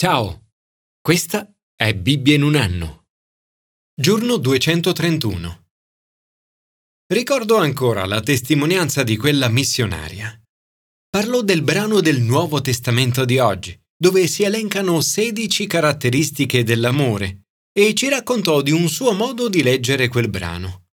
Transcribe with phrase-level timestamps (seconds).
[0.00, 0.52] Ciao,
[1.00, 3.06] questa è Bibbia in un anno.
[4.00, 5.64] Giorno 231.
[7.12, 10.40] Ricordo ancora la testimonianza di quella missionaria.
[11.10, 17.46] Parlò del brano del Nuovo Testamento di oggi, dove si elencano 16 caratteristiche dell'amore,
[17.76, 20.90] e ci raccontò di un suo modo di leggere quel brano.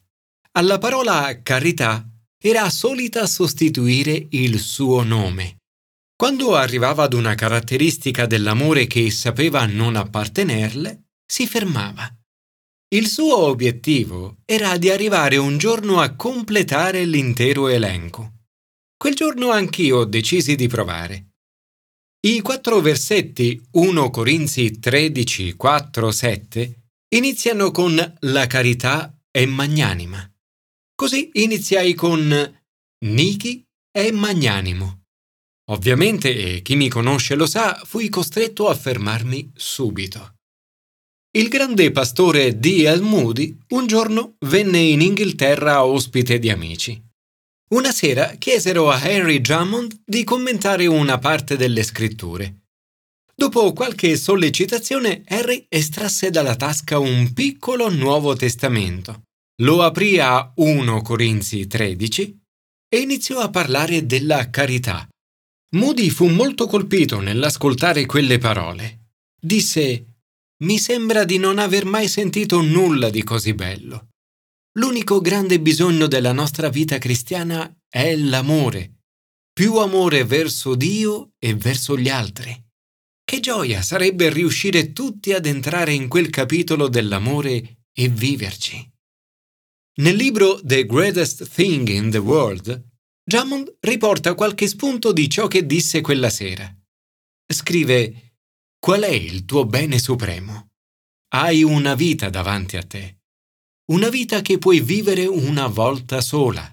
[0.52, 2.08] Alla parola carità
[2.42, 5.58] era solita sostituire il suo nome.
[6.16, 12.08] Quando arrivava ad una caratteristica dell'amore che sapeva non appartenerle, si fermava.
[12.94, 18.32] Il suo obiettivo era di arrivare un giorno a completare l'intero elenco.
[18.96, 21.30] Quel giorno anch'io decisi di provare.
[22.24, 26.74] I quattro versetti 1 Corinzi 13, 4, 7
[27.14, 30.32] iniziano con la carità è magnanima.
[30.94, 32.62] Così iniziai con
[33.04, 35.03] Niki è magnanimo.
[35.70, 40.34] Ovviamente, e chi mi conosce lo sa, fui costretto a fermarmi subito.
[41.36, 43.00] Il grande pastore D.L.
[43.00, 47.02] Moody un giorno venne in Inghilterra ospite di amici.
[47.70, 52.60] Una sera chiesero a Henry Drummond di commentare una parte delle scritture.
[53.34, 59.22] Dopo qualche sollecitazione, Harry estrasse dalla tasca un piccolo Nuovo Testamento,
[59.62, 62.42] lo aprì a 1 Corinzi 13
[62.88, 65.08] e iniziò a parlare della carità,
[65.74, 69.08] Moody fu molto colpito nell'ascoltare quelle parole.
[69.40, 70.18] Disse
[70.62, 74.10] Mi sembra di non aver mai sentito nulla di così bello.
[74.78, 79.00] L'unico grande bisogno della nostra vita cristiana è l'amore,
[79.52, 82.56] più amore verso Dio e verso gli altri.
[83.24, 88.92] Che gioia sarebbe riuscire tutti ad entrare in quel capitolo dell'amore e viverci.
[89.96, 92.92] Nel libro The Greatest Thing in the World
[93.26, 96.72] Drummond riporta qualche spunto di ciò che disse quella sera.
[97.46, 98.34] Scrive
[98.78, 100.72] Qual è il tuo bene supremo?
[101.34, 103.20] Hai una vita davanti a te.
[103.92, 106.70] Una vita che puoi vivere una volta sola.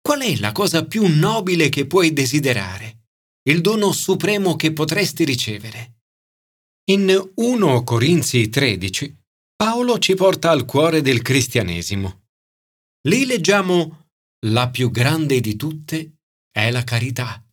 [0.00, 3.06] Qual è la cosa più nobile che puoi desiderare?
[3.48, 6.00] Il dono supremo che potresti ricevere.
[6.90, 9.16] In 1 Corinzi 13
[9.56, 12.26] Paolo ci porta al cuore del cristianesimo.
[13.08, 14.07] Lì leggiamo
[14.46, 16.18] la più grande di tutte
[16.50, 17.44] è la carità.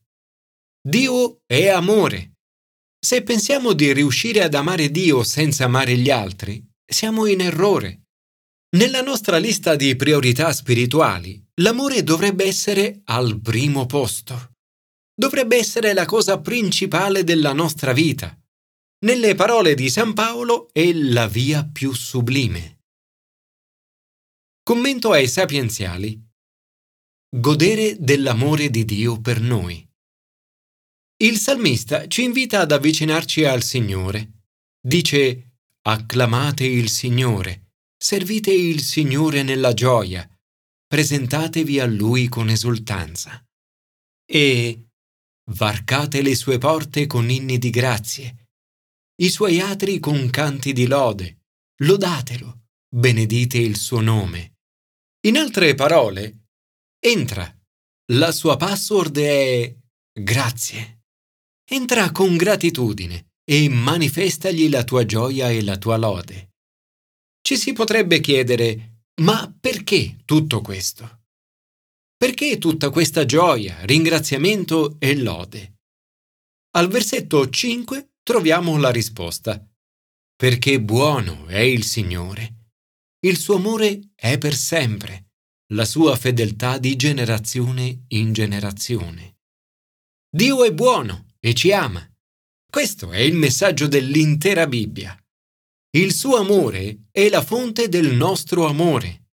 [0.88, 2.34] Dio è amore.
[3.00, 8.04] Se pensiamo di riuscire ad amare Dio senza amare gli altri, siamo in errore.
[8.76, 14.52] Nella nostra lista di priorità spirituali, l'amore dovrebbe essere al primo posto.
[15.16, 18.38] Dovrebbe essere la cosa principale della nostra vita.
[19.06, 22.82] Nelle parole di San Paolo è la via più sublime.
[24.62, 26.25] Commento ai sapienziali
[27.38, 29.86] Godere dell'amore di Dio per noi.
[31.18, 34.44] Il salmista ci invita ad avvicinarci al Signore.
[34.80, 40.26] Dice, acclamate il Signore, servite il Signore nella gioia,
[40.88, 43.46] presentatevi a Lui con esultanza.
[44.26, 44.92] E
[45.52, 48.52] varcate le sue porte con inni di grazie,
[49.22, 51.42] i suoi atri con canti di lode,
[51.82, 54.54] lodatelo, benedite il suo nome.
[55.26, 56.45] In altre parole,
[57.08, 57.48] Entra.
[58.14, 59.76] La sua password è
[60.12, 61.04] grazie.
[61.70, 66.54] Entra con gratitudine e manifestagli la tua gioia e la tua lode.
[67.42, 71.26] Ci si potrebbe chiedere, ma perché tutto questo?
[72.18, 75.76] Perché tutta questa gioia, ringraziamento e lode?
[76.72, 79.64] Al versetto 5 troviamo la risposta.
[80.36, 82.72] Perché buono è il Signore.
[83.20, 85.25] Il suo amore è per sempre
[85.74, 89.38] la sua fedeltà di generazione in generazione.
[90.30, 92.08] Dio è buono e ci ama.
[92.70, 95.18] Questo è il messaggio dell'intera Bibbia.
[95.96, 99.30] Il suo amore è la fonte del nostro amore.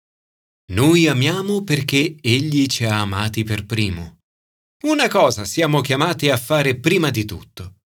[0.71, 4.19] Noi amiamo perché Egli ci ha amati per primo.
[4.83, 7.79] Una cosa siamo chiamati a fare prima di tutto.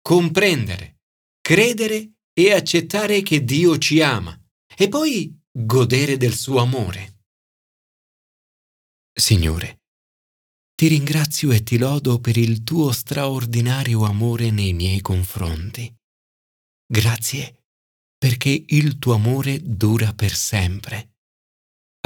[0.00, 1.00] Comprendere,
[1.40, 4.38] credere e accettare che Dio ci ama
[4.76, 7.11] e poi godere del suo amore.
[9.14, 9.82] Signore,
[10.74, 15.94] ti ringrazio e ti lodo per il tuo straordinario amore nei miei confronti.
[16.86, 17.66] Grazie
[18.16, 21.16] perché il tuo amore dura per sempre.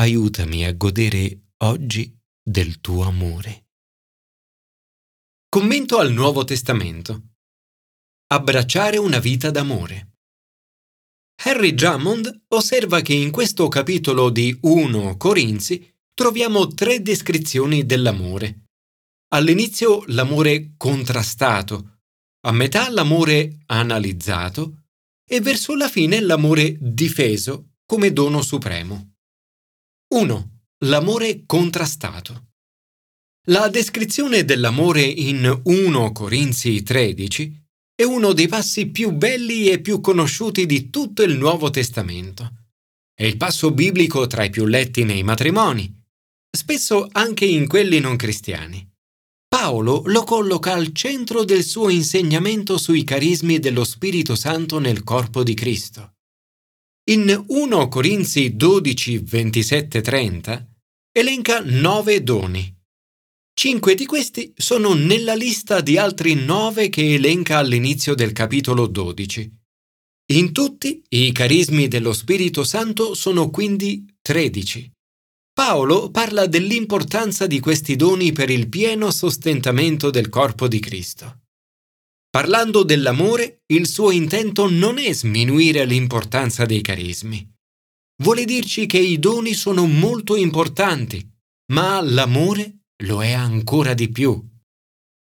[0.01, 2.13] Aiutami a godere oggi
[2.43, 3.67] del tuo amore.
[5.49, 7.35] Commento al Nuovo Testamento.
[8.29, 10.15] Abbracciare una vita d'amore.
[11.45, 18.69] Harry Drummond osserva che in questo capitolo di 1 Corinzi troviamo tre descrizioni dell'amore.
[19.35, 21.99] All'inizio l'amore contrastato,
[22.47, 24.85] a metà l'amore analizzato
[25.29, 29.17] e verso la fine l'amore difeso come dono supremo.
[30.15, 30.61] 1.
[30.87, 32.53] L'amore contrastato.
[33.49, 37.65] La descrizione dell'amore in 1 Corinzi 13
[37.95, 42.69] è uno dei passi più belli e più conosciuti di tutto il Nuovo Testamento.
[43.13, 45.96] È il passo biblico tra i più letti nei matrimoni,
[46.57, 48.85] spesso anche in quelli non cristiani.
[49.47, 55.45] Paolo lo colloca al centro del suo insegnamento sui carismi dello Spirito Santo nel corpo
[55.45, 56.15] di Cristo.
[57.11, 60.69] In 1 Corinzi 12, 27, 30
[61.13, 62.75] elenca nove doni.
[63.55, 69.51] Cinque di questi sono nella lista di altri nove che elenca all'inizio del capitolo 12.
[70.33, 74.91] In tutti i carismi dello Spirito Santo sono quindi tredici.
[75.57, 81.45] Paolo parla dell'importanza di questi doni per il pieno sostentamento del corpo di Cristo.
[82.29, 87.51] Parlando dell'amore, il suo intento non è sminuire l'importanza dei carismi.
[88.23, 91.27] Vuole dirci che i doni sono molto importanti,
[91.73, 94.39] ma l'amore lo è ancora di più.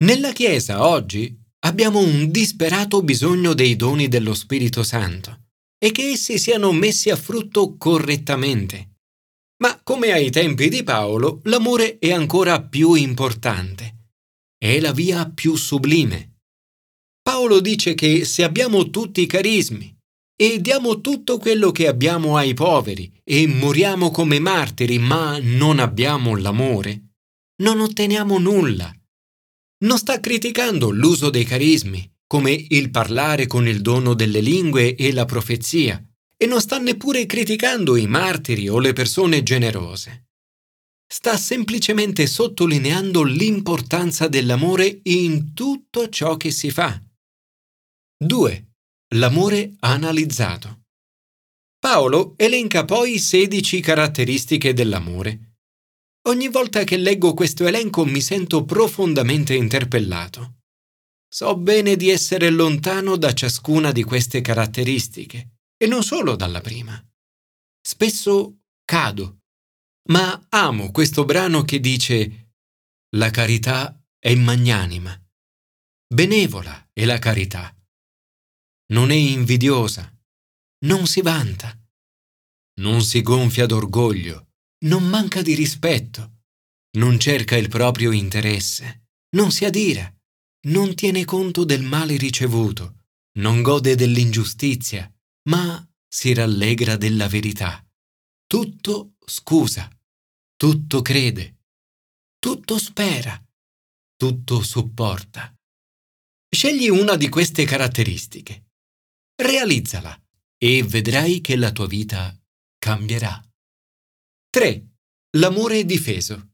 [0.05, 6.37] Nella Chiesa oggi abbiamo un disperato bisogno dei doni dello Spirito Santo e che essi
[6.37, 8.96] siano messi a frutto correttamente.
[9.59, 14.11] Ma come ai tempi di Paolo, l'amore è ancora più importante.
[14.59, 16.41] È la via più sublime.
[17.23, 19.95] Paolo dice che se abbiamo tutti i carismi
[20.39, 26.37] e diamo tutto quello che abbiamo ai poveri e moriamo come martiri ma non abbiamo
[26.37, 27.15] l'amore,
[27.63, 28.95] non otteniamo nulla.
[29.85, 35.13] Non sta criticando l'uso dei carismi, come il parlare con il dono delle lingue e
[35.13, 36.06] la profezia,
[36.39, 40.27] e non sta neppure criticando i martiri o le persone generose.
[41.09, 47.01] Sta semplicemente sottolineando l'importanza dell'amore in tutto ciò che si fa.
[48.19, 48.67] 2.
[49.15, 50.83] L'amore analizzato.
[51.79, 55.55] Paolo elenca poi 16 caratteristiche dell'amore.
[56.27, 60.57] Ogni volta che leggo questo elenco mi sento profondamente interpellato.
[61.29, 67.03] So bene di essere lontano da ciascuna di queste caratteristiche e non solo dalla prima.
[67.81, 69.41] Spesso cado,
[70.09, 72.53] ma amo questo brano che dice
[73.17, 75.21] La carità è magnanima,
[76.13, 77.75] benevola è la carità,
[78.93, 80.13] non è invidiosa,
[80.87, 81.77] non si vanta,
[82.81, 84.51] non si gonfia d'orgoglio,
[84.85, 86.43] non manca di rispetto,
[86.99, 90.13] non cerca il proprio interesse, non si adira,
[90.69, 93.05] non tiene conto del male ricevuto,
[93.39, 95.11] non gode dell'ingiustizia,
[95.49, 97.85] ma si rallegra della verità.
[98.47, 99.89] Tutto scusa,
[100.57, 101.65] tutto crede,
[102.39, 103.43] tutto spera,
[104.17, 105.55] tutto supporta.
[106.49, 108.71] Scegli una di queste caratteristiche,
[109.35, 110.19] realizzala
[110.57, 112.35] e vedrai che la tua vita
[112.79, 113.43] cambierà.
[114.49, 114.89] 3.
[115.37, 116.53] L'amore difeso.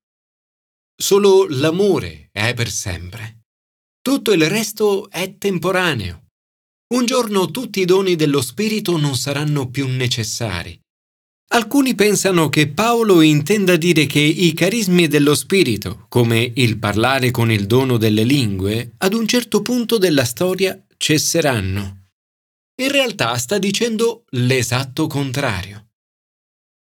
[0.94, 3.44] Solo l'amore è per sempre.
[4.00, 6.21] Tutto il resto è temporaneo.
[6.92, 10.78] Un giorno tutti i doni dello Spirito non saranno più necessari.
[11.54, 17.50] Alcuni pensano che Paolo intenda dire che i carismi dello Spirito, come il parlare con
[17.50, 22.08] il dono delle lingue, ad un certo punto della storia cesseranno.
[22.82, 25.92] In realtà sta dicendo l'esatto contrario.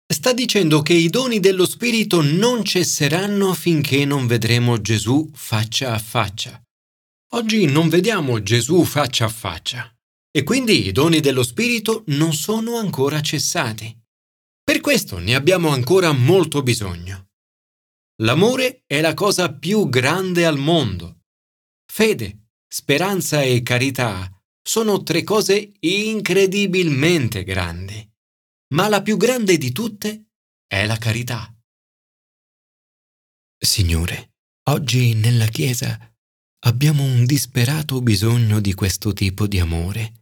[0.07, 5.99] Sta dicendo che i doni dello Spirito non cesseranno finché non vedremo Gesù faccia a
[5.99, 6.61] faccia.
[7.31, 9.91] Oggi non vediamo Gesù faccia a faccia
[10.31, 13.95] e quindi i doni dello Spirito non sono ancora cessati.
[14.63, 17.29] Per questo ne abbiamo ancora molto bisogno.
[18.21, 21.21] L'amore è la cosa più grande al mondo.
[21.85, 24.29] Fede, speranza e carità
[24.61, 28.05] sono tre cose incredibilmente grandi,
[28.73, 30.31] ma la più grande di tutte
[30.67, 31.49] è la carità.
[33.57, 34.33] Signore,
[34.69, 35.97] oggi nella Chiesa
[36.65, 40.17] abbiamo un disperato bisogno di questo tipo di amore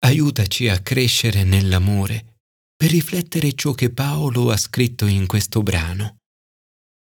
[0.00, 2.36] Aiutaci a crescere nell'amore
[2.76, 6.18] per riflettere ciò che Paolo ha scritto in questo brano.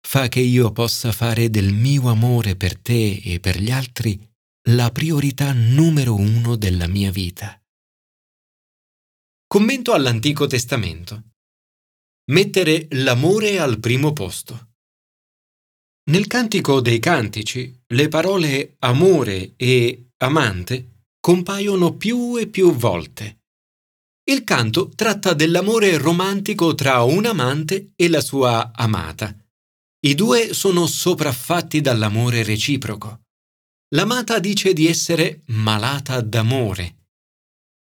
[0.01, 4.19] Fa che io possa fare del mio amore per te e per gli altri
[4.71, 7.61] la priorità numero uno della mia vita.
[9.47, 11.25] Commento all'Antico Testamento.
[12.31, 14.71] Mettere l'amore al primo posto.
[16.09, 23.39] Nel Cantico dei Cantici le parole amore e amante compaiono più e più volte.
[24.29, 29.35] Il canto tratta dell'amore romantico tra un amante e la sua amata.
[30.01, 33.23] I due sono sopraffatti dall'amore reciproco.
[33.95, 36.97] l'amata dice di essere malata d'amore.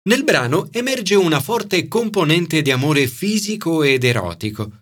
[0.08, 4.81] Nel brano emerge una forte componente di amore fisico ed erotico.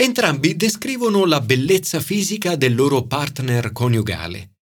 [0.00, 4.52] Entrambi descrivono la bellezza fisica del loro partner coniugale.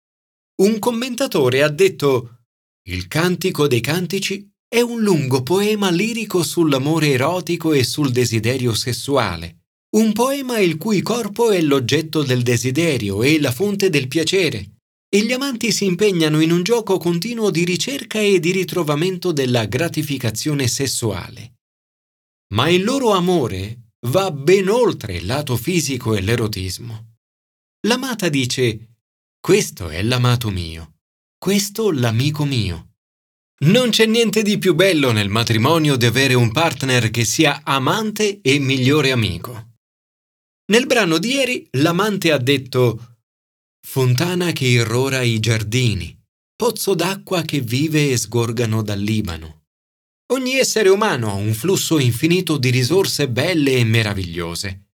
[0.62, 2.40] Un commentatore ha detto
[2.88, 9.66] Il Cantico dei Cantici è un lungo poema lirico sull'amore erotico e sul desiderio sessuale,
[9.90, 14.78] un poema il cui corpo è l'oggetto del desiderio e la fonte del piacere,
[15.08, 19.66] e gli amanti si impegnano in un gioco continuo di ricerca e di ritrovamento della
[19.66, 21.58] gratificazione sessuale.
[22.54, 27.16] Ma il loro amore va ben oltre il lato fisico e l'erotismo.
[27.86, 28.96] L'amata dice,
[29.40, 30.98] questo è l'amato mio,
[31.38, 32.94] questo l'amico mio.
[33.60, 38.40] Non c'è niente di più bello nel matrimonio di avere un partner che sia amante
[38.40, 39.70] e migliore amico.
[40.70, 43.16] Nel brano di ieri l'amante ha detto
[43.84, 46.16] Fontana che irrora i giardini,
[46.54, 49.57] pozzo d'acqua che vive e sgorgano dal Libano.
[50.30, 54.88] Ogni essere umano ha un flusso infinito di risorse belle e meravigliose.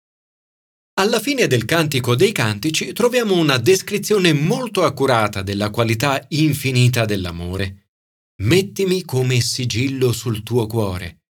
[1.00, 7.92] Alla fine del Cantico dei Cantici troviamo una descrizione molto accurata della qualità infinita dell'amore.
[8.42, 11.22] Mettimi come sigillo sul tuo cuore,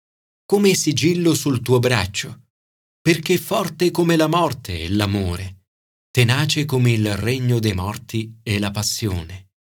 [0.45, 2.47] come sigillo sul tuo braccio,
[3.01, 5.67] perché forte come la morte è l'amore,
[6.11, 9.51] tenace come il regno dei morti e la passione.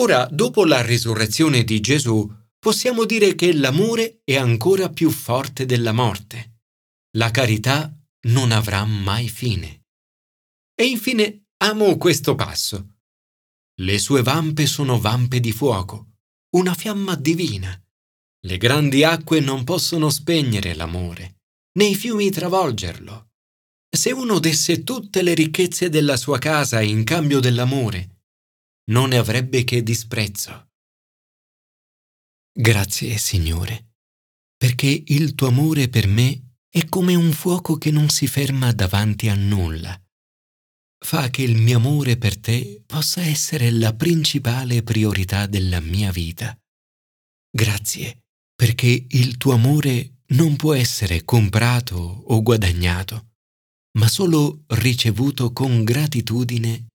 [0.00, 5.92] Ora, dopo la risurrezione di Gesù, possiamo dire che l'amore è ancora più forte della
[5.92, 6.60] morte.
[7.16, 7.92] La carità
[8.28, 9.86] non avrà mai fine.
[10.74, 12.96] E infine amo questo passo.
[13.80, 16.16] Le sue vampe sono vampe di fuoco,
[16.56, 17.80] una fiamma divina.
[18.46, 21.42] Le grandi acque non possono spegnere l'amore,
[21.78, 23.30] né i fiumi travolgerlo.
[23.90, 28.22] Se uno desse tutte le ricchezze della sua casa in cambio dell'amore,
[28.90, 30.67] non ne avrebbe che disprezzo.
[32.60, 33.92] Grazie, Signore,
[34.56, 39.28] perché il tuo amore per me è come un fuoco che non si ferma davanti
[39.28, 39.96] a nulla.
[40.98, 46.58] Fa che il mio amore per te possa essere la principale priorità della mia vita.
[47.48, 48.24] Grazie,
[48.56, 53.34] perché il tuo amore non può essere comprato o guadagnato,
[53.98, 56.88] ma solo ricevuto con gratitudine